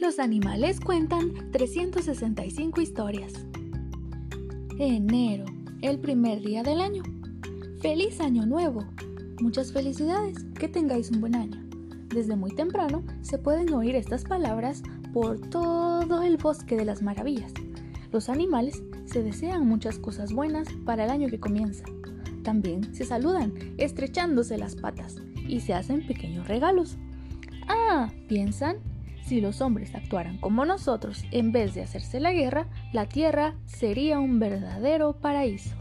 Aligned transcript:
los 0.00 0.18
animales 0.18 0.80
cuentan 0.80 1.50
365 1.52 2.80
historias. 2.80 3.34
Enero, 4.78 5.44
el 5.82 5.98
primer 5.98 6.40
día 6.40 6.62
del 6.62 6.80
año. 6.80 7.02
¡Feliz 7.80 8.18
año 8.20 8.46
nuevo! 8.46 8.84
Muchas 9.42 9.72
felicidades, 9.72 10.42
que 10.58 10.68
tengáis 10.68 11.10
un 11.10 11.20
buen 11.20 11.36
año. 11.36 11.62
Desde 12.08 12.34
muy 12.34 12.50
temprano 12.54 13.04
se 13.20 13.36
pueden 13.36 13.74
oír 13.74 13.94
estas 13.94 14.24
palabras 14.24 14.82
por 15.12 15.38
todo 15.38 16.22
el 16.22 16.38
bosque 16.38 16.76
de 16.76 16.86
las 16.86 17.02
maravillas. 17.02 17.52
Los 18.10 18.30
animales 18.30 18.82
se 19.04 19.22
desean 19.22 19.66
muchas 19.66 19.98
cosas 19.98 20.32
buenas 20.32 20.66
para 20.86 21.04
el 21.04 21.10
año 21.10 21.28
que 21.28 21.40
comienza. 21.40 21.84
También 22.42 22.94
se 22.94 23.04
saludan 23.04 23.52
estrechándose 23.76 24.56
las 24.56 24.76
patas 24.76 25.16
y 25.46 25.60
se 25.60 25.74
hacen 25.74 26.06
pequeños 26.06 26.48
regalos. 26.48 26.96
Ah, 27.68 28.10
piensan, 28.28 28.78
si 29.24 29.40
los 29.40 29.60
hombres 29.60 29.94
actuaran 29.94 30.38
como 30.38 30.64
nosotros 30.64 31.24
en 31.30 31.52
vez 31.52 31.74
de 31.74 31.82
hacerse 31.82 32.20
la 32.20 32.32
guerra, 32.32 32.66
la 32.92 33.06
tierra 33.06 33.54
sería 33.66 34.18
un 34.18 34.38
verdadero 34.38 35.14
paraíso. 35.14 35.79